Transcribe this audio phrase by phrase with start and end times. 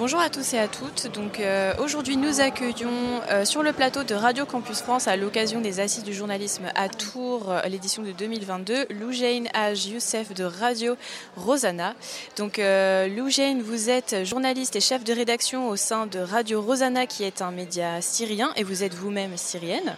[0.00, 1.08] Bonjour à tous et à toutes.
[1.12, 5.60] Donc euh, aujourd'hui nous accueillons euh, sur le plateau de Radio Campus France à l'occasion
[5.60, 10.96] des Assises du journalisme à Tours, euh, l'édition de 2022, Loujain Aj Youssef de Radio
[11.36, 11.94] Rosanna.
[12.38, 17.22] Donc Loujain, vous êtes journaliste et chef de rédaction au sein de Radio Rosanna qui
[17.24, 19.96] est un média syrien et vous êtes vous-même syrienne.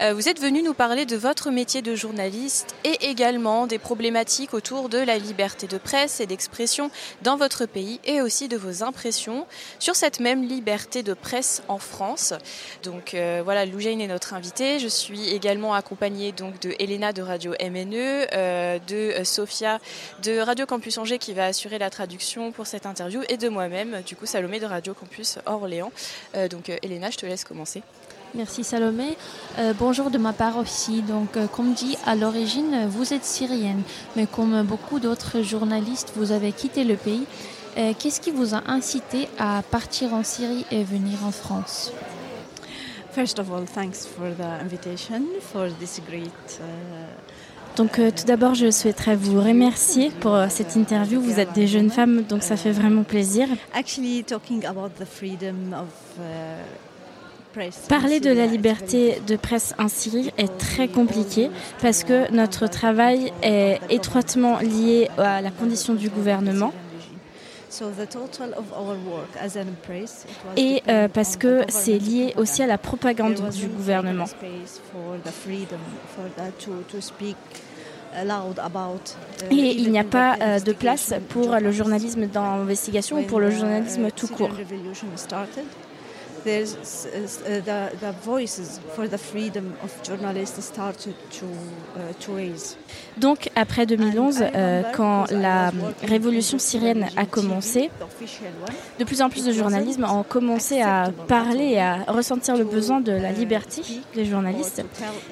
[0.00, 4.88] vous êtes venu nous parler de votre métier de journaliste et également des problématiques autour
[4.88, 6.90] de la liberté de presse et d'expression
[7.20, 9.33] dans votre pays et aussi de vos impressions
[9.78, 12.34] sur cette même liberté de presse en France.
[12.82, 14.78] Donc euh, voilà, Loujaine est notre invitée.
[14.78, 17.94] Je suis également accompagnée donc de Elena de Radio MNE,
[18.32, 19.78] euh, de euh, Sophia
[20.22, 24.02] de Radio Campus Angers qui va assurer la traduction pour cette interview et de moi-même,
[24.06, 25.92] du coup Salomé de Radio Campus Orléans.
[26.50, 27.82] donc Elena, je te laisse commencer.
[28.34, 29.16] Merci Salomé.
[29.78, 31.02] bonjour de ma part aussi.
[31.02, 33.82] Donc, comme dit, à l'origine, vous êtes syrienne,
[34.16, 37.26] mais comme beaucoup d'autres journalistes, vous avez quitté le pays
[37.76, 41.92] euh, qu'est-ce qui vous a incité à partir en Syrie et venir en France
[43.12, 46.60] First of all, thanks for the invitation for this great.
[46.60, 46.64] Uh,
[47.76, 51.20] donc euh, tout d'abord, je souhaiterais vous remercier pour euh, cette interview.
[51.20, 53.48] Vous êtes des jeunes femmes, donc ça fait vraiment plaisir.
[57.88, 63.32] Parler de la liberté de presse en Syrie est très compliqué parce que notre travail
[63.42, 66.72] est étroitement lié à la condition du gouvernement.
[70.56, 74.26] Et euh, parce que c'est lié aussi à la propagande du gouvernement.
[79.50, 83.50] Et il n'y a pas euh, de place pour le journalisme d'investigation ou pour le
[83.50, 84.50] journalisme tout court.
[93.18, 95.72] Donc après 2011, euh, quand la
[96.02, 97.90] révolution syrienne a commencé,
[98.98, 103.00] de plus en plus de journalistes ont commencé à parler et à ressentir le besoin
[103.00, 103.82] de la liberté
[104.14, 104.84] des journalistes.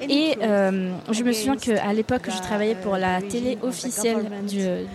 [0.09, 4.25] Et euh, je me souviens qu'à l'époque, je travaillais pour la télé officielle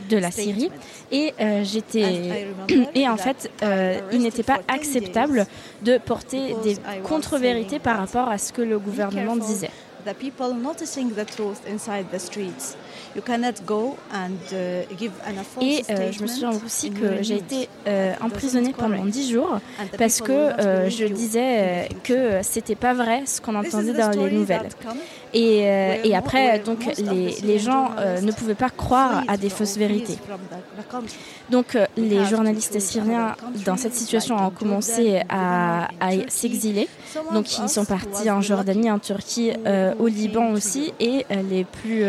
[0.08, 0.70] de la Syrie.
[1.12, 2.48] et euh, j'étais
[2.94, 3.50] et en fait,
[4.12, 5.46] il n'était pas acceptable
[5.82, 9.70] de porter des contre-vérités par rapport à ce que le gouvernement disait.
[15.60, 19.58] Et euh, je me souviens aussi que j'ai été euh, emprisonnée pendant dix jours
[19.98, 24.68] parce que euh, je disais que c'était pas vrai ce qu'on entendait dans les nouvelles.
[25.34, 25.60] Et,
[26.04, 27.90] et après, donc, les, les gens
[28.22, 30.18] ne pouvaient pas croire à des fausses vérités.
[31.50, 33.34] Donc, les journalistes syriens
[33.64, 36.88] dans cette situation ont commencé à, à s'exiler.
[37.32, 39.52] Donc, ils sont partis en Jordanie, en Turquie,
[39.98, 42.04] au Liban aussi, et les plus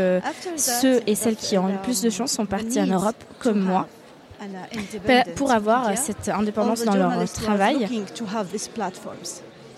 [0.56, 3.88] ceux et celles qui ont eu plus de chance sont partis en Europe, comme moi,
[5.36, 7.88] pour avoir cette indépendance dans leur travail.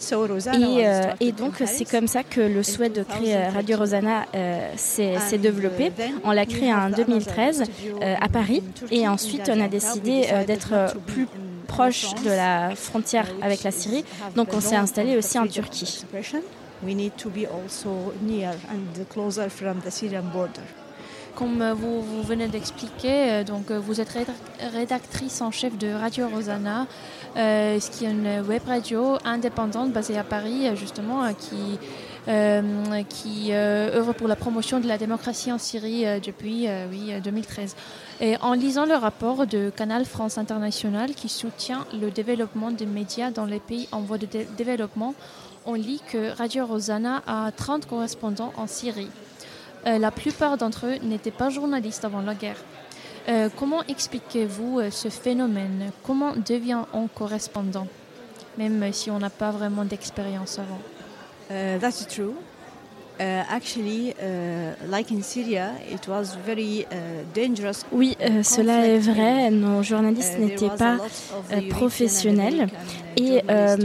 [0.01, 4.71] Et, euh, et, donc c'est comme ça que le souhait de créer Radio Rosanna euh,
[4.75, 5.91] s'est développé.
[6.23, 7.63] On l'a créé en 2013
[8.01, 11.27] euh, à Paris et ensuite on a décidé d'être plus
[11.67, 14.03] proche de la frontière avec la Syrie.
[14.35, 16.03] Donc on s'est installé aussi en Turquie.
[21.35, 24.17] Comme vous, venez d'expliquer, euh, donc euh, vous êtes
[24.73, 26.87] rédactrice en chef de Radio Rosanna,
[27.37, 31.79] euh, ce qui est une web radio indépendante basée à Paris, justement, qui,
[33.53, 37.75] œuvre pour la promotion de la démocratie en Syrie depuis oui, 2013.
[38.19, 43.31] Et en lisant le rapport de Canal France International qui soutient le développement des médias
[43.31, 44.27] dans les pays en voie de
[44.57, 45.15] développement,
[45.65, 49.09] on lit que Radio Rosanna a 30 correspondants en Syrie.
[49.87, 52.57] Euh, la plupart d'entre eux n'étaient pas journalistes avant la guerre.
[53.29, 55.91] Euh, comment expliquez-vous euh, ce phénomène?
[56.03, 57.87] Comment devient-on correspondant,
[58.57, 60.79] même si on n'a pas vraiment d'expérience avant
[61.79, 62.33] That's true.
[67.91, 69.51] Oui, cela est vrai.
[69.51, 70.97] Nos journalistes uh, n'étaient pas
[71.69, 72.67] professionnels.
[73.21, 73.77] Et euh,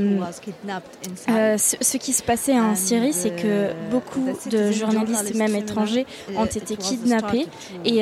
[1.28, 6.06] euh, ce, qui se passait en Syrie, c'est que beaucoup de journalistes, même étrangers,
[6.36, 7.46] ont été kidnappés.
[7.84, 8.00] Et,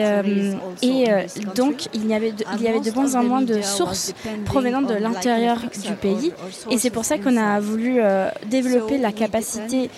[0.82, 1.06] et
[1.54, 4.14] donc, il y, avait de, il y avait de moins en moins de sources
[4.44, 6.32] provenant de l'intérieur du pays.
[6.70, 8.00] Et c'est pour ça qu'on a voulu
[8.48, 9.90] développer la capacité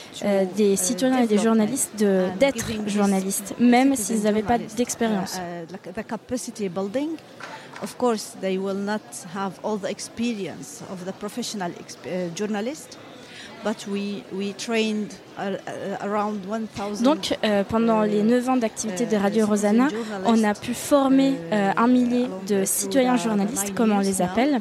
[0.56, 5.40] des citoyens des journalistes d'être journalistes, même s'ils n'avaient pas d'expérience.
[7.82, 9.02] Of course, they will not
[9.34, 12.98] have all the experience of the professional uh, journalist,
[17.02, 19.88] Donc, euh, pendant les 9 ans d'activité de Radio Rosanna,
[20.24, 24.60] on a pu former euh, un millier de citoyens journalistes, comme on les appelle.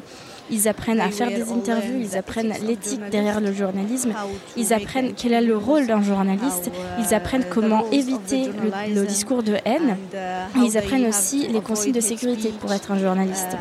[0.50, 4.12] Ils apprennent à faire des interviews, ils apprennent l'éthique derrière le journalisme,
[4.56, 8.50] ils apprennent quel est le rôle d'un journaliste, ils apprennent comment éviter
[8.94, 12.98] le, discours de haine, et ils apprennent aussi les consignes de sécurité pour être un
[12.98, 13.56] journaliste.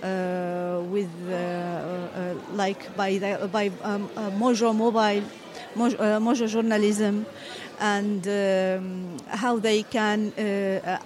[0.00, 3.36] Uh, with uh, uh, like by the,
[3.82, 4.08] um,
[4.38, 5.24] Mojo Mobile,
[5.74, 7.26] Mojo, Mojo journalism,
[7.80, 10.32] and um, how they can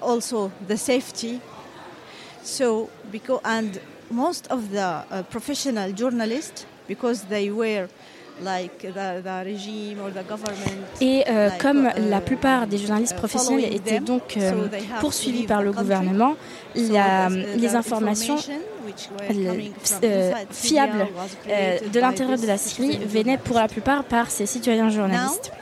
[0.03, 1.41] also the safety.
[2.45, 3.81] So because and
[4.11, 7.89] most of the professional journalists because they were
[11.01, 14.67] Et euh, comme la plupart des journalistes professionnels étaient donc euh,
[15.01, 16.35] poursuivis par le gouvernement,
[16.75, 18.37] les informations
[19.31, 21.07] euh, fiables
[21.93, 25.53] de l'intérieur de la Syrie venaient pour la plupart par ces citoyens journalistes.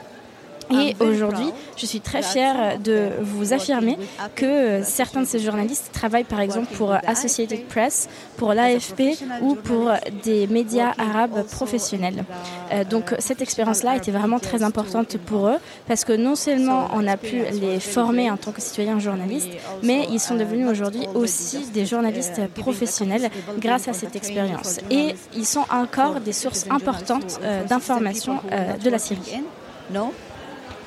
[0.71, 3.99] Et aujourd'hui, je suis très fière de vous affirmer
[4.35, 9.03] que certains de ces journalistes travaillent par exemple pour Associated Press, pour l'AFP
[9.43, 9.91] ou pour
[10.25, 12.25] des médias arabes professionnels.
[12.73, 17.07] Euh, donc cette expérience-là était vraiment très importante pour eux parce que non seulement on
[17.07, 19.51] a pu les former en tant que citoyens journalistes,
[19.83, 24.79] mais ils sont devenus aujourd'hui aussi des journalistes professionnels grâce à cette expérience.
[24.91, 29.43] Et ils sont encore des sources importantes euh, d'informations euh, de la Syrie.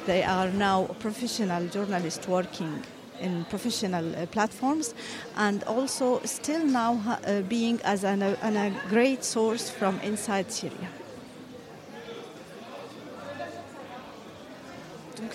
[0.06, 2.84] They are now professional journalists working
[3.22, 4.94] in professional uh, platforms
[5.38, 10.90] and also still now uh, being as an, an, a great source from inside Syria.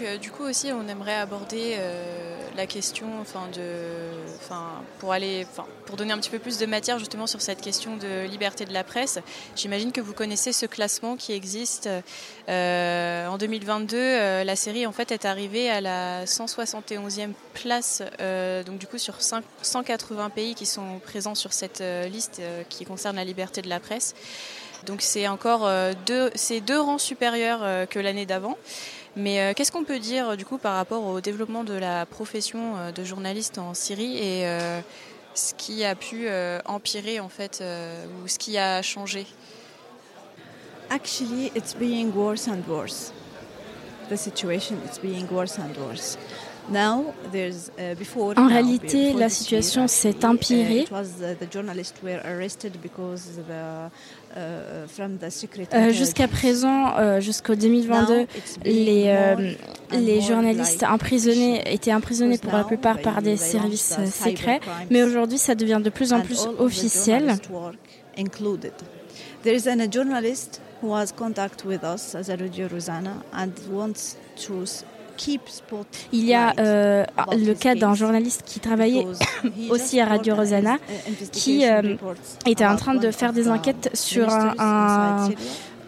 [0.02, 3.48] Euh, du coup aussi on aimerait aborder euh, la question enfin
[4.98, 8.72] pour donner un petit peu plus de matière justement sur cette question de liberté de
[8.72, 9.18] la presse.
[9.56, 11.88] J'imagine que vous connaissez ce classement qui existe
[12.48, 18.02] euh, en 2022 la série en fait est arrivée à la 171e place
[18.66, 23.24] donc du coup sur 180 pays qui sont présents sur cette liste qui concerne la
[23.24, 24.14] liberté de la presse.
[24.86, 25.68] Donc c'est encore
[26.06, 28.56] deux rangs supérieurs que l'année d'avant.
[29.16, 32.76] Mais euh, qu'est-ce qu'on peut dire du coup par rapport au développement de la profession
[32.76, 34.80] euh, de journaliste en Syrie et euh,
[35.34, 36.28] ce qui a pu
[36.64, 37.62] empirer en fait
[38.22, 39.26] ou ce qui a changé?
[40.90, 43.12] Actually, it's being worse and worse.
[44.08, 46.16] The situation is being worse and worse.
[46.70, 47.02] Uh,
[48.36, 50.84] en réalité, la situation s'est empirée.
[55.90, 58.26] Jusqu'à présent, euh, jusqu'au 2022,
[58.64, 59.52] les, euh,
[59.92, 65.54] les journalistes emprisonnés étaient emprisonnés pour la plupart par des services secrets, mais aujourd'hui, ça
[65.54, 67.36] devient de plus en plus officiel.
[69.44, 74.16] There is a journalist who has contact with us as a Radio Rosanna and wants
[74.46, 74.64] to
[76.12, 79.06] il y a euh, le cas d'un journaliste qui travaillait
[79.70, 80.76] aussi à Radio Rosanna,
[81.32, 81.96] qui euh,
[82.46, 85.28] était en train de faire des enquêtes sur un,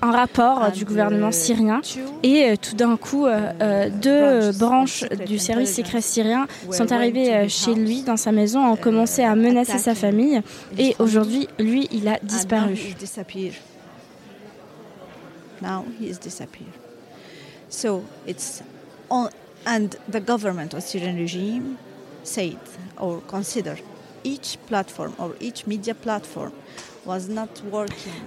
[0.02, 1.82] rapport du gouvernement syrien
[2.22, 3.26] et euh, tout d'un coup
[4.02, 9.22] deux branches du service secret syrien sont arrivées chez lui dans sa maison, ont commencé
[9.22, 10.40] à menacer sa famille
[10.78, 12.78] et aujourd'hui lui il a disparu.
[15.60, 16.72] Now he is disappeared.
[17.68, 18.62] So it's
[19.66, 21.78] and the government of Syrian regime
[22.22, 22.58] said
[22.96, 23.78] or consider
[24.22, 26.52] each platform or each media platform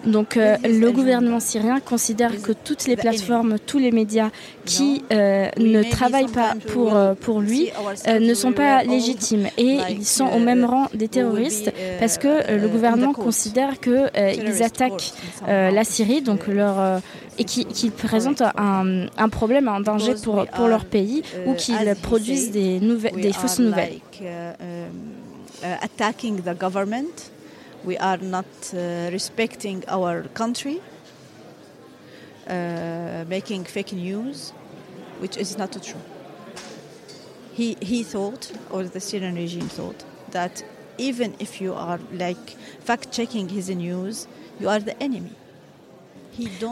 [0.05, 4.29] Donc euh, le gouvernement syrien considère que toutes les plateformes, tous les médias
[4.65, 7.69] qui euh, ne travaillent pas pour, euh, pour lui
[8.07, 12.67] ne sont pas légitimes et ils sont au même rang des terroristes parce que le
[12.67, 15.13] gouvernement considère qu'ils attaquent
[15.47, 17.01] la Syrie donc leur,
[17.37, 22.51] et qu'ils présentent un, un, problème, un danger pour, pour leur pays ou qu'ils produisent
[22.51, 23.99] des, des fausses nouvelles.
[25.81, 27.31] attacking the government
[27.83, 30.81] we are not uh, respecting our country,
[32.47, 34.51] uh, making fake news,
[35.19, 36.01] which is not true.
[37.53, 40.63] He, he thought, or the Syrian regime thought, that
[40.97, 42.49] even if you are like
[42.79, 44.27] fact checking his news,
[44.59, 45.35] you are the enemy.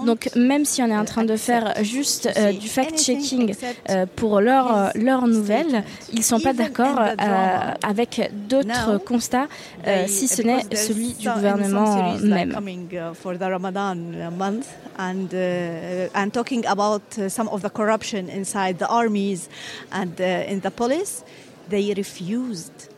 [0.06, 3.56] Donc même si on est en train de faire juste euh, du fact-checking
[3.90, 9.48] euh, pour leurs leur nouvelles, ils ne sont pas d'accord euh, avec d'autres constats,
[10.08, 12.56] si ce n'est celui du gouvernement même.
[22.52, 22.91] Uh,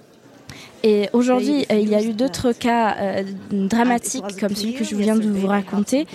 [0.84, 5.30] Et aujourd'hui, il y a eu d'autres cas dramatiques comme celui que je viens de
[5.30, 6.06] vous raconter.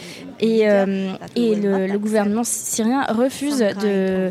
[0.40, 4.30] Et, et le, gouvernement syrien refuse de,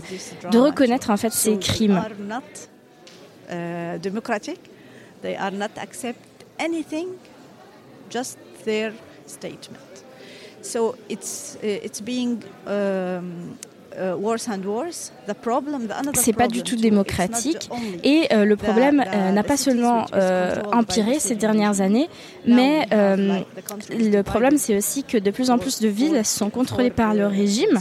[0.51, 2.01] de reconnaître en fait ces crimes.
[4.01, 4.61] démocratique.
[5.21, 6.19] They are not accept
[6.59, 7.07] anything,
[8.09, 8.93] just their
[9.25, 10.03] statement.
[10.61, 13.57] So it's it's being um,
[16.13, 17.69] c'est pas du tout démocratique
[18.03, 22.09] et euh, le problème euh, n'a pas seulement euh, empiré ces dernières années,
[22.45, 27.13] mais le problème c'est aussi que de plus en plus de villes sont contrôlées par
[27.13, 27.79] le régime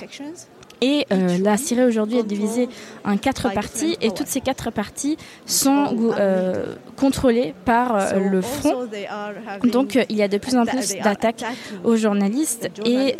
[0.80, 2.68] et euh, la Syrie aujourd'hui est divisée
[3.04, 5.16] en quatre parties et toutes ces quatre parties
[5.46, 8.86] sont euh, contrôlées par euh, le front.
[9.64, 11.44] Donc il y a de plus en plus d'attaques
[11.84, 13.16] aux journalistes et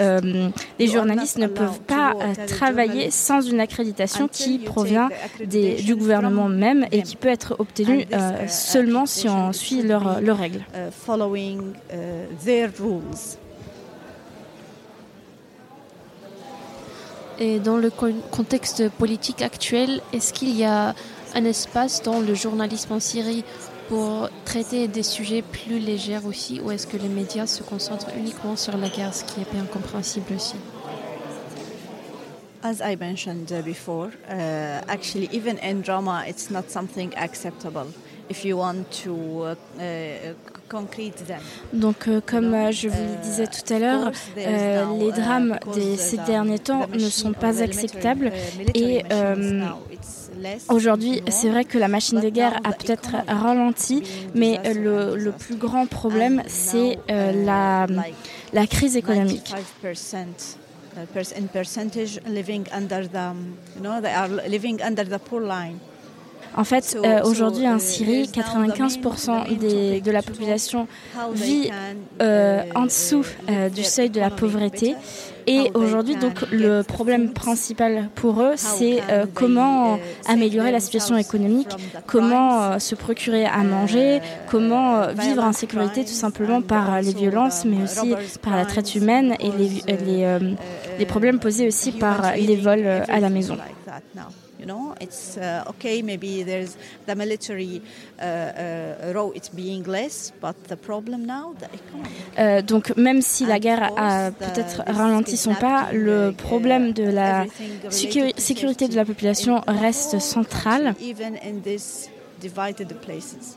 [0.78, 2.14] les journalistes ne peuvent pas
[2.46, 5.08] travailler sans une accréditation qui provient
[5.44, 8.06] des, du gouvernement même et qui peut être obtenue
[8.48, 10.64] seulement si on suit leurs règles.
[17.38, 20.95] Et dans le contexte politique actuel, est-ce qu'il y a
[21.35, 23.45] un espace dans le journalisme en Syrie
[23.88, 28.57] pour traiter des sujets plus légers aussi, ou est-ce que les médias se concentrent uniquement
[28.57, 30.57] sur la guerre, ce qui est bien compréhensible aussi?
[32.62, 37.87] As I mentioned before, uh, actually, even in drama, it's not something acceptable.
[38.28, 40.35] If you want to uh, uh,
[41.73, 45.96] donc, euh, comme euh, je vous le disais tout à l'heure, euh, les drames de
[45.96, 48.32] ces derniers temps ne sont pas acceptables.
[48.75, 49.02] et
[50.68, 54.02] Aujourd'hui, c'est vrai que la machine de guerre a peut-être ralenti,
[54.35, 57.87] mais le, le, plus grand problème, c'est la,
[58.52, 59.54] la crise économique.
[66.56, 70.88] En fait, euh, aujourd'hui en Syrie, 95% des, de la population
[71.34, 71.70] vit
[72.22, 74.94] euh, en dessous euh, du seuil de la pauvreté.
[75.46, 79.00] Et aujourd'hui, donc, le problème principal pour eux, c'est
[79.32, 79.96] comment
[80.26, 81.68] améliorer la situation économique,
[82.06, 84.20] comment se procurer à manger,
[84.50, 89.36] comment vivre en sécurité tout simplement par les violences, mais aussi par la traite humaine
[89.38, 90.38] et les, les,
[90.98, 93.56] les problèmes posés aussi par les vols à la maison.
[94.66, 96.02] You know, it's uh, okay.
[96.02, 97.82] Maybe there's the military
[98.18, 102.11] uh, uh, role it's being less, but the problem now, the economy.
[102.37, 107.44] Euh, donc même si la guerre a peut-être ralenti son pas, le problème de la
[107.90, 110.96] sécurité de la population reste central.
[111.00, 113.56] Even in these divided places,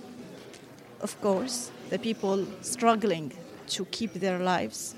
[1.02, 3.32] of course, the people struggling
[3.66, 4.96] to keep their lives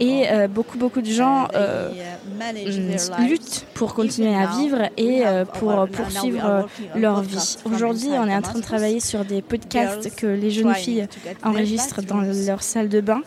[0.00, 5.44] et euh, beaucoup, beaucoup de gens euh, mm, luttent pour continuer à vivre et euh,
[5.44, 7.56] pour poursuivre leur vie.
[7.64, 11.06] Aujourd'hui, on est en train de travailler sur des podcasts que les jeunes filles
[11.42, 13.22] enregistrent dans leur salle de bain.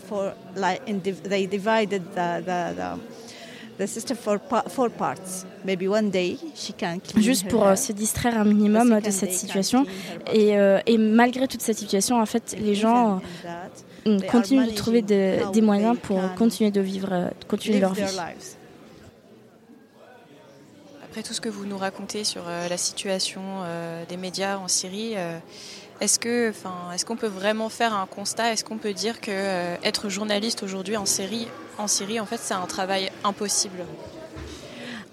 [7.18, 9.86] Juste pour se distraire un minimum de cette situation.
[10.32, 13.22] Et, et malgré toute cette situation, en fait, les gens
[14.30, 18.04] continuent de trouver des moyens pour continuer de vivre, euh, continuer leur vie.
[21.04, 24.68] Après tout ce que vous nous racontez sur euh, la situation euh, des médias en
[24.68, 25.16] Syrie,
[26.02, 28.52] est-ce que, enfin, est-ce qu'on peut vraiment faire un constat?
[28.52, 31.48] Est-ce qu'on peut dire que être journaliste aujourd'hui en Syrie,
[31.78, 33.86] en Syrie, en fait, c'est un travail impossible?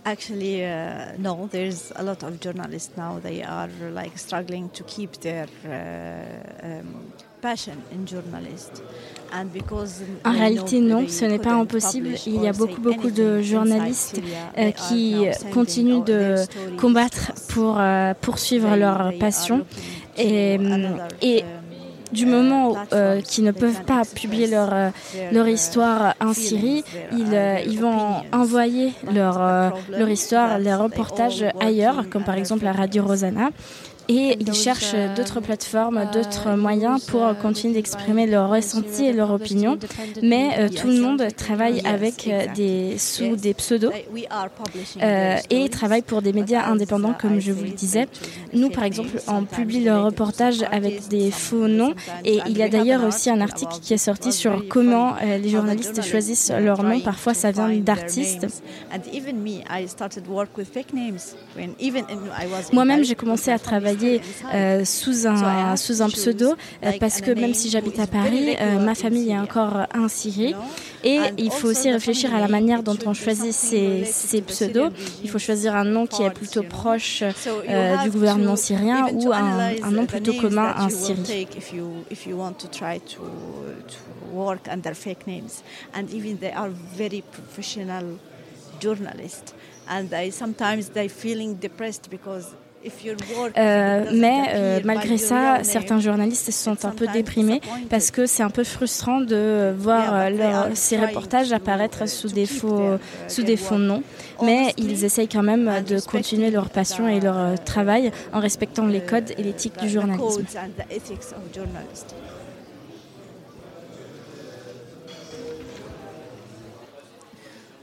[0.04, 1.48] Actually, uh, no.
[1.48, 3.20] There's a lot of journalists now.
[3.20, 7.12] They are like struggling to keep their uh, um,
[10.24, 12.10] En réalité, non, ce n'est pas impossible.
[12.26, 14.20] Il y a beaucoup, beaucoup de journalistes
[14.58, 16.36] euh, qui continuent de
[16.76, 19.64] combattre pour euh, poursuivre leur passion.
[20.18, 20.58] Et,
[21.22, 21.44] et
[22.12, 24.92] du moment euh, qu'ils ne peuvent pas publier leur,
[25.32, 32.24] leur histoire en Syrie, ils, ils vont envoyer leur, leur histoire, leurs reportages ailleurs, comme
[32.24, 33.48] par exemple la radio Rosanna
[34.08, 39.12] et ils cherchent euh, d'autres plateformes, euh, d'autres moyens pour continuer d'exprimer leurs ressentis et
[39.12, 39.78] leurs opinions.
[40.22, 43.92] Mais euh, tout le monde travaille avec des sous des pseudos
[45.50, 48.08] et travaille pour des médias indépendants, comme je vous le disais.
[48.52, 51.94] Nous, par exemple, on publie leurs reportages avec des faux noms
[52.24, 56.02] et il y a d'ailleurs aussi un article qui est sorti sur comment les journalistes
[56.02, 57.00] choisissent leurs noms.
[57.00, 58.46] Parfois, ça vient d'artistes.
[62.72, 64.20] Moi-même, j'ai commencé à travailler travailler
[64.84, 66.54] sous, un, sous un pseudo
[67.00, 70.54] parce que même si j'habite à Paris, ma famille est encore en Syrie.
[71.04, 74.90] Et il faut aussi réfléchir à la manière dont on choisit ces, pseudos.
[75.22, 77.22] Il faut choisir un nom qui est plutôt proche
[78.02, 81.46] du gouvernement syrien ou un, un nom plutôt commun en Syrie.
[84.32, 88.18] work under fake names and even they are very professional
[88.80, 89.52] journalists
[89.88, 92.54] and they sometimes they feeling depressed because
[93.56, 97.60] Euh, mais euh, malgré ça, certains journalistes sont un peu déprimés
[97.90, 102.46] parce que c'est un peu frustrant de voir euh, leur, ces reportages apparaître sous des
[102.46, 102.98] faux,
[103.28, 104.02] sous des faux noms.
[104.42, 109.00] Mais ils essayent quand même de continuer leur passion et leur travail en respectant les
[109.00, 110.44] codes et l'éthique du journalisme.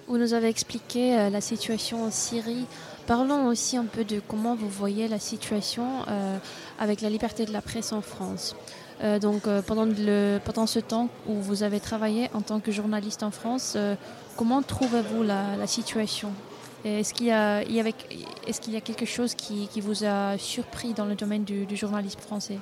[0.08, 2.66] Vous nous avez expliqué la situation en Syrie.
[3.10, 6.38] Parlons aussi un peu de comment vous voyez la situation euh,
[6.78, 8.56] avec la liberté de la presse en France.
[9.02, 13.24] Euh, donc pendant, le, pendant ce temps où vous avez travaillé en tant que journaliste
[13.24, 13.76] en France,
[14.38, 16.32] comment trouvez-vous la, situation?
[16.86, 21.16] Est-ce qu'il y, a, est y a quelque chose qui, vous a surpris dans le
[21.16, 22.60] domaine du journalisme français?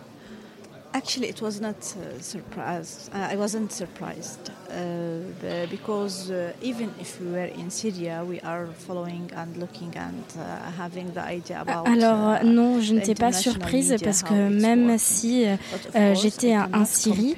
[0.93, 3.09] Actually, it was not uh, surprised.
[3.13, 8.67] Uh, I wasn't surprised uh, because uh, even if we were in Syria, we are
[8.87, 11.87] following and looking and uh, having the idea about.
[11.87, 17.35] Alors non, je n'étais pas surprise parce que même si euh, j'étais en Syrie,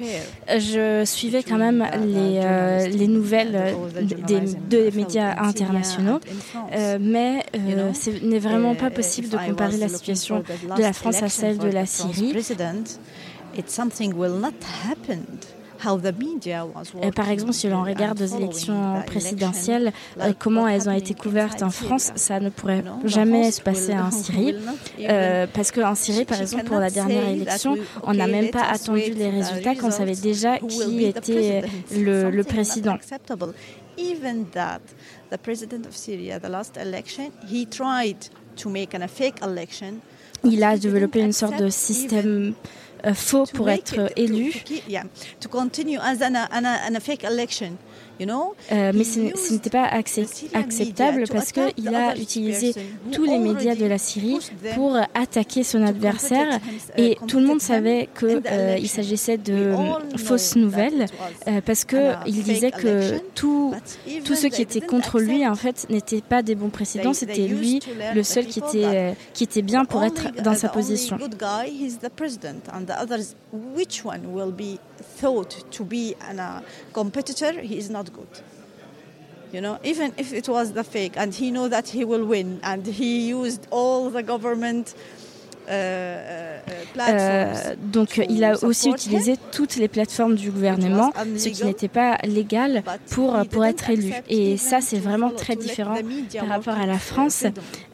[0.48, 3.74] je suivais quand même les, euh, les nouvelles
[4.26, 6.20] des deux médias internationaux.
[6.72, 7.44] Euh, mais
[7.94, 10.42] ce n'est vraiment pas possible de comparer la situation
[10.76, 12.34] de la France à celle de la Syrie.
[13.60, 14.54] It's something will not
[14.88, 15.26] happen.
[17.14, 21.70] Par exemple, si l'on regarde les élections présidentielles, euh, comment elles ont été couvertes en
[21.70, 24.54] France, ça ne pourrait jamais se passer en Syrie.
[25.00, 29.12] Euh, parce qu'en Syrie, par exemple, pour la dernière élection, on n'a même pas attendu
[29.14, 31.62] les résultats qu'on savait déjà qui était
[31.94, 32.96] le, le président.
[33.98, 34.80] Even that,
[35.30, 38.16] the president of Syria, the last election, he tried
[38.56, 40.00] to make a fake election.
[40.42, 42.52] Il a développé une sorte de système euh,
[43.14, 44.52] faux pour être élu.
[48.20, 52.74] Euh, mais ce, n'était pas acceptable parce qu'il a utilisé
[53.12, 54.38] tous les médias de la Syrie
[54.74, 56.60] pour attaquer son adversaire
[56.96, 59.74] et tout le monde savait qu'il euh, s'agissait de
[60.16, 61.06] fausses nouvelles
[61.48, 63.74] euh, parce qu'il disait que tous
[64.34, 67.80] ceux qui étaient contre lui en fait n'étaient pas des bons présidents, c'était lui
[68.14, 71.18] le seul qui était, qui était bien pour être dans sa position.
[75.20, 78.34] Thought to be a uh, competitor, he is not good.
[79.52, 82.60] You know, even if it was the fake, and he know that he will win,
[82.62, 84.94] and he used all the government
[85.70, 86.58] Euh,
[86.98, 87.54] euh,
[87.92, 92.82] donc il a aussi utilisé toutes les plateformes du gouvernement, ce qui n'était pas légal
[93.10, 94.12] pour, pour être élu.
[94.28, 95.96] Et ça, c'est vraiment très différent
[96.38, 97.44] par rapport à la France.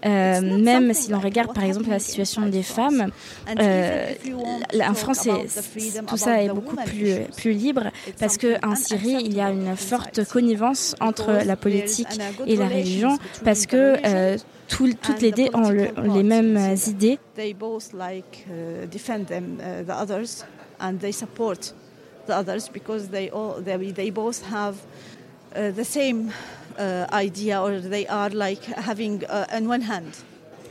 [0.05, 3.11] Euh, même si l'on regarde par exemple la situation des femmes,
[3.59, 5.29] en France,
[6.07, 10.25] tout ça est beaucoup plus, plus libre parce qu'en Syrie, il y a une forte
[10.25, 13.97] connivence entre la politique et la religion parce que
[14.69, 17.19] tout, toutes les deux ont, le, ont les mêmes idées.
[17.35, 20.45] They both like uh, defend them, uh, the others,
[20.81, 21.75] and they support
[22.27, 24.77] the others because they all they, they both have
[25.55, 26.33] uh, the same
[26.79, 30.13] uh, idea, or they are like having uh, on one hand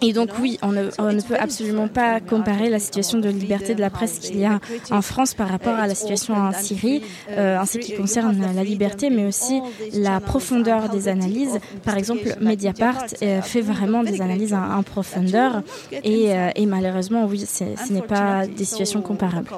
[0.02, 3.90] Et donc oui, on ne, peut absolument pas comparer la situation de liberté de la
[3.90, 4.60] presse qu'il y a
[4.92, 8.64] en France par rapport à la situation en Syrie, euh, en ce qui concerne la
[8.64, 9.62] liberté, mais aussi
[9.94, 11.60] la profondeur des analyses.
[11.84, 17.46] Par exemple, Mediapart euh, fait vraiment des analyses en, profondeur et, euh, et, malheureusement, oui,
[17.46, 19.50] ce n'est pas des situations comparables.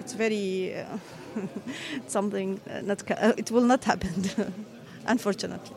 [0.00, 0.96] It's very uh,
[2.08, 4.24] something uh, not, uh, it will not happen,
[5.06, 5.76] unfortunately.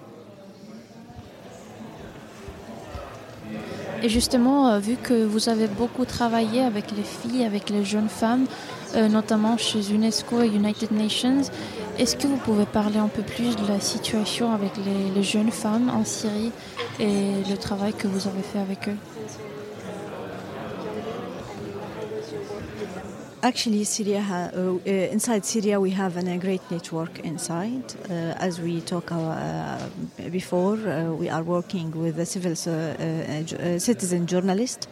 [4.04, 8.10] Et justement, euh, vu que vous avez beaucoup travaillé avec les filles, avec les jeunes
[8.10, 8.48] femmes,
[8.96, 11.42] euh, notamment chez UNESCO et United Nations,
[11.98, 15.52] est-ce que vous pouvez parler un peu plus de la situation avec les, les jeunes
[15.52, 16.52] femmes en Syrie
[17.00, 18.98] et le travail que vous avez fait avec eux?
[23.44, 24.24] Actually, Syria,
[24.56, 27.84] uh, uh, inside Syria, we have a great network inside.
[28.10, 29.78] Uh, as we talked uh,
[30.32, 34.88] before, uh, we are working with the civil uh, citizen journalist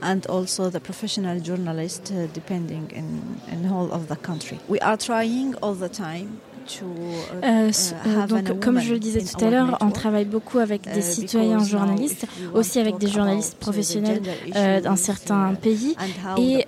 [0.00, 4.60] and also the professional journalist, depending in, in whole of the country.
[4.68, 6.40] We are trying all the time
[8.28, 12.26] donc, comme je le disais tout à l'heure, on travaille beaucoup avec des citoyens journalistes,
[12.54, 14.22] aussi avec des journalistes professionnels
[14.54, 15.96] d'un certain pays.
[16.36, 16.66] Et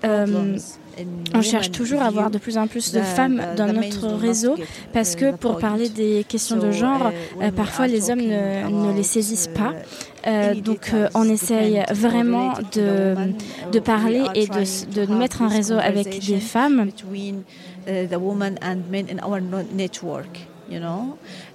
[1.35, 4.57] on cherche toujours à avoir de plus en plus de femmes dans notre réseau
[4.93, 9.49] parce que pour parler des questions de genre, uh, parfois les hommes ne, les saisissent
[9.55, 9.73] pas.
[10.27, 13.15] Euh, donc on essaye vraiment de,
[13.73, 16.91] de parler et de, de mettre un réseau avec des femmes.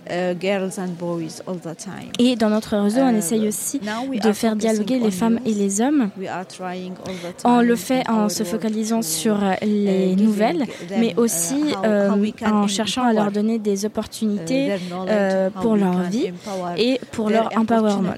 [0.10, 0.36] Uh,
[2.20, 5.82] et dans notre réseau, on uh, essaye aussi de faire dialoguer les femmes et les
[5.82, 6.10] hommes.
[7.44, 10.66] On le fait en se focalisant sur uh, les nouvelles,
[10.98, 12.12] mais aussi euh,
[12.44, 14.74] en cherchant à leur donner des opportunités
[15.08, 16.32] euh, pour leur vie
[16.78, 18.14] et pour leur empowerment.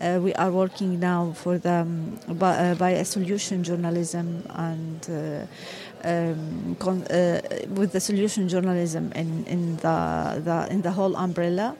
[0.00, 5.08] Uh, we are working now for the um, by, uh, by, a solution journalism and
[5.08, 5.46] uh,
[6.04, 7.40] um, uh,
[7.74, 11.74] with the solution journalism in, in the, the in the whole umbrella.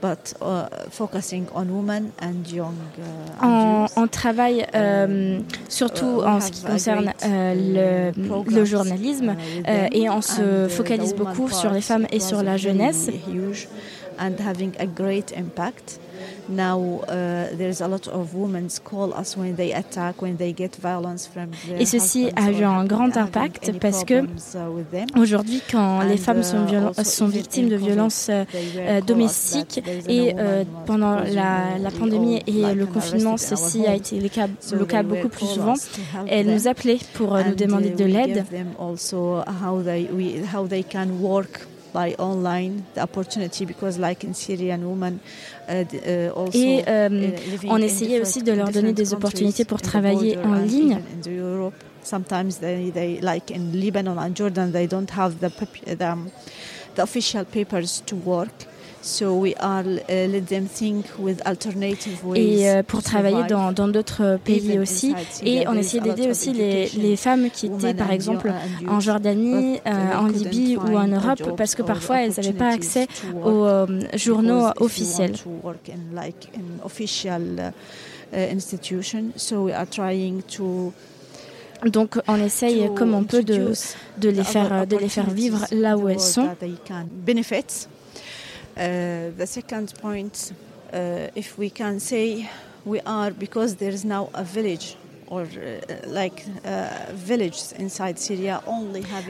[0.00, 6.50] But, uh, focusing on women and young, uh, on, on, travaille euh, surtout en ce
[6.50, 9.36] qui concerne euh, le, le, journalisme
[9.68, 13.10] euh, et on se focalise beaucoup sur les femmes et sur la jeunesse.
[14.18, 16.00] And having a great impact.
[21.78, 26.66] Et ceci a eu un grand impact parce que uh, aujourd'hui, quand les femmes sont,
[26.66, 28.44] uh, sont victimes de violences uh,
[28.76, 34.28] euh, domestiques et euh, pendant la, la, pandémie et le confinement, ceci a été le
[34.28, 35.74] cas, le cas beaucoup plus souvent,
[36.26, 38.44] elles nous appelaient pour euh, nous demander de l'aide.
[41.92, 47.78] by online the opportunity because like in Syrian women uh, uh, et euh, uh, on
[47.78, 51.00] essayait aussi de leur donner des opportunités pour travailler en ligne.
[52.02, 55.50] Sometimes they, they like in Lebanon and Jordan they don't have the,
[55.84, 56.16] the,
[56.94, 58.48] the official papers to work.
[62.34, 65.14] Et pour travailler dans d'autres pays aussi.
[65.44, 68.52] Et on essayait d'aider aussi les, les, femmes qui étaient par exemple
[68.88, 73.06] en Jordanie, euh, en Libye ou en Europe parce que parfois elles n'avaient pas accès
[73.44, 75.34] aux euh, journaux officiels.
[81.86, 83.72] Donc on essaye comme on peut de,
[84.18, 86.48] de, les, faire, de les faire vivre là où elles sont.
[88.76, 90.52] Uh, the second point,
[90.92, 92.48] uh, if we can say,
[92.84, 94.96] we are because there is now a village
[95.30, 95.36] uh,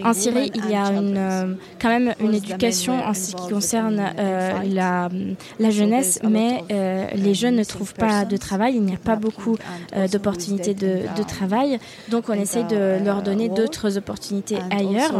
[0.03, 4.00] en Syrie, il y a une, euh, quand même une éducation en ce qui concerne
[4.18, 5.11] euh, la,
[5.59, 9.16] la, jeunesse, mais euh, les jeunes ne trouvent pas de travail, il n'y a pas
[9.16, 9.57] beaucoup
[9.94, 15.12] euh, d'opportunités de, de, travail, donc on essaie de leur donner d'autres opportunités ailleurs.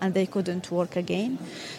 [0.00, 1.36] And they couldn't work again.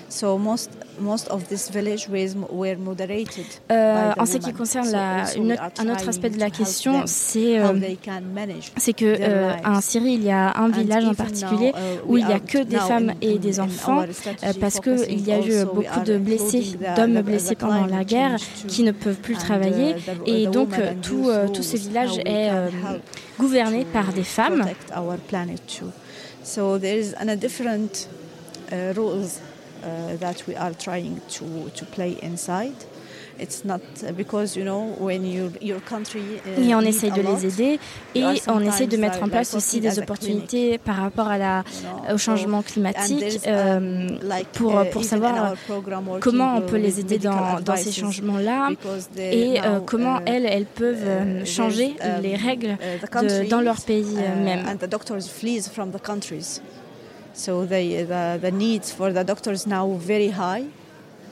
[0.10, 3.46] So most most of this village were moderated.
[3.72, 7.74] Euh, en ce qui concerne la, une, un autre aspect de la question, c'est euh,
[8.78, 12.26] c'est que euh, en Syrie il y a un village en particulier uh, où il
[12.26, 15.66] n'y a que des femmes et des enfants euh, parce que il y a eu
[15.66, 20.48] beaucoup de blessés, d'hommes blessés pendant la guerre qui ne peuvent plus travailler uh, et
[20.48, 22.50] donc euh, tout tout ce village est
[23.38, 24.66] gouverné par des femmes.
[26.48, 28.08] So there is a different
[28.72, 29.42] uh, rules
[29.84, 32.86] uh, that we are trying to, to play inside.
[33.40, 37.22] It's not uh, because, you know, when your, your country, uh, et on essaye de
[37.22, 37.80] les aider
[38.16, 41.64] et on essaye de mettre en place aussi des opportunités par rapport à la,
[42.12, 44.10] au changement climatique euh,
[44.54, 45.54] pour, uh, pour savoir
[46.20, 48.70] comment on peut les aider dans, dans ces changements-là
[49.18, 54.16] et euh, comment elles, elles peuvent euh, changer um, les règles de, dans leur pays
[54.44, 54.66] même.
[57.34, 60.66] So the, the needs for the doctors now very high,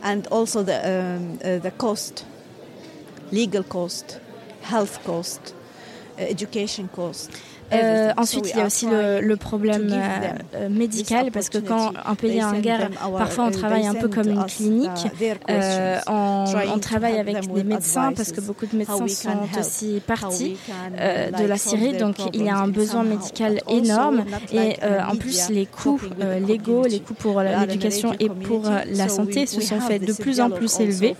[0.02, 2.26] and also the, um, uh, the cost,
[3.32, 4.20] legal cost,
[4.62, 5.54] health cost,
[6.18, 7.32] uh, education cost.
[7.74, 11.94] Euh, ensuite, il y a aussi le, le problème euh, euh, médical, parce que quand
[12.06, 15.08] un pays est en guerre, parfois on travaille un peu comme une clinique.
[15.50, 20.58] Euh, on, on, travaille avec des médecins, parce que beaucoup de médecins sont aussi partis
[20.92, 24.26] de la Syrie, donc il y a un besoin médical énorme.
[24.54, 24.76] Et
[25.08, 26.00] en plus, les coûts
[26.48, 30.50] légaux, les coûts pour l'éducation et pour la santé se sont faits de plus en
[30.50, 31.16] plus élevés.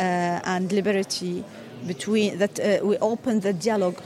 [0.00, 1.44] and liberty
[1.86, 4.00] between that uh, we open the dialogue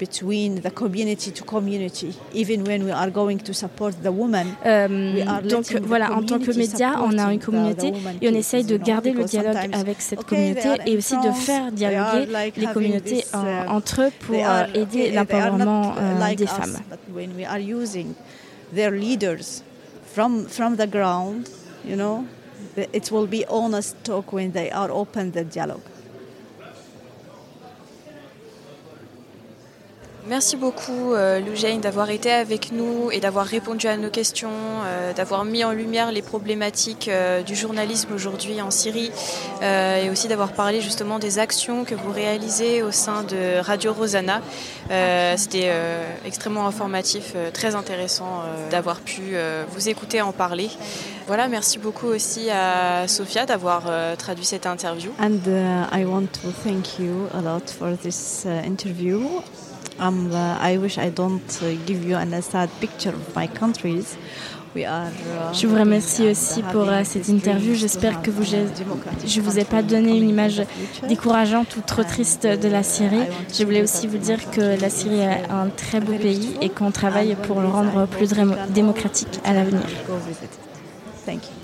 [0.00, 2.10] between the community to community.
[2.32, 6.52] Even when we are going to support the woman, euh, donc voilà, en tant que
[6.56, 10.70] média, on a une communauté et on essaye de garder le dialogue avec cette communauté
[10.86, 16.34] et aussi de faire dialoguer les communautés uh, entre eux pour euh, aider l'empowerment euh,
[16.34, 16.78] des femmes.
[17.12, 18.14] when we are using
[18.74, 19.62] their leaders
[20.14, 21.48] from from the ground,
[21.84, 22.24] you know,
[22.92, 25.86] it will be honest talk when they are open the dialogue.
[30.28, 31.40] Merci beaucoup, euh,
[31.82, 34.50] d'avoir été avec nous et d'avoir répondu à nos questions,
[34.84, 39.10] euh, d'avoir mis en lumière les problématiques euh, du journalisme aujourd'hui en Syrie
[39.62, 44.40] et aussi d'avoir parlé justement des actions que vous réalisez au sein de Radio Rosanna.
[45.36, 45.70] C'était
[46.24, 49.34] extrêmement informatif, très intéressant d'avoir pu
[49.68, 50.70] vous écouter en parler.
[51.26, 53.84] Voilà, merci beaucoup aussi à Sophia d'avoir
[54.16, 55.12] traduit cette interview.
[55.20, 59.42] And uh, I want to thank you a lot for this uh, interview.
[60.00, 64.16] Um, uh, I wish I don't uh, give you a sad picture of my countries.
[64.74, 65.10] Uh,
[65.52, 67.74] je vous remercie aussi pour cette interview.
[67.74, 70.62] J'espère que vous, je ne vous ai pas donné une image
[71.08, 73.26] décourageante ou trop triste de la Syrie.
[73.52, 76.92] Je voulais aussi vous dire que la Syrie est un très beau pays et qu'on
[76.92, 78.32] travaille pour le rendre plus
[78.70, 79.82] démocratique à l'avenir.
[81.26, 81.59] Thank you.